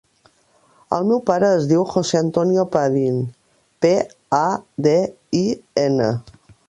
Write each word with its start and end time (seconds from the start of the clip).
El 0.95 1.03
meu 1.09 1.19
pare 1.27 1.51
es 1.57 1.67
diu 1.71 1.83
José 1.91 2.17
antonio 2.21 2.65
Padin: 2.77 3.19
pe, 3.87 3.93
a, 4.39 4.43
de, 4.89 4.97
i, 5.43 5.47
ena. 5.85 6.09